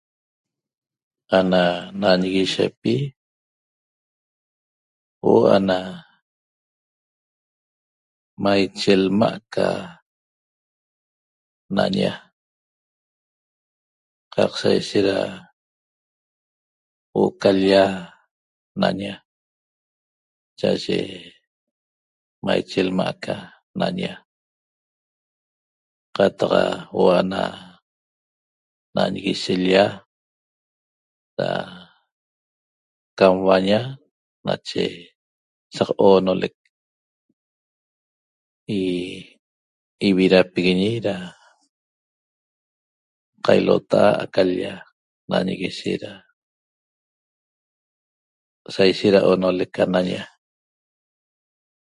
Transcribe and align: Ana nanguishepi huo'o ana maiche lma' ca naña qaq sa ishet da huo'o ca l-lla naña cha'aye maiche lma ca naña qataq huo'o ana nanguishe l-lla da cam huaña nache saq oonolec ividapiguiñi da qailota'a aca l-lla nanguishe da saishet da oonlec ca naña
Ana 1.37 1.61
nanguishepi 2.01 2.97
huo'o 5.23 5.47
ana 5.57 5.77
maiche 8.43 8.93
lma' 9.03 9.39
ca 9.53 9.65
naña 11.75 12.11
qaq 14.33 14.51
sa 14.59 14.69
ishet 14.79 15.05
da 15.09 15.19
huo'o 17.15 17.31
ca 17.41 17.49
l-lla 17.55 17.83
naña 18.81 19.13
cha'aye 20.59 20.97
maiche 22.45 22.81
lma 22.89 23.05
ca 23.23 23.35
naña 23.79 24.11
qataq 26.15 26.51
huo'o 26.91 27.11
ana 27.23 27.43
nanguishe 28.95 29.53
l-lla 29.55 29.85
da 31.37 31.49
cam 33.17 33.35
huaña 33.43 33.79
nache 34.45 34.83
saq 35.75 35.89
oonolec 36.05 36.53
ividapiguiñi 40.09 40.91
da 41.07 41.15
qailota'a 43.45 44.09
aca 44.27 44.41
l-lla 44.47 44.71
nanguishe 45.31 45.91
da 46.03 46.11
saishet 48.73 49.13
da 49.15 49.21
oonlec 49.29 49.71
ca 49.75 49.83
naña 49.93 50.21